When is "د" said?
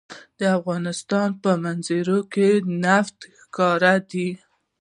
0.39-0.41